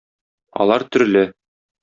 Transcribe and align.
Алар 0.65 0.85
төрле. 0.97 1.23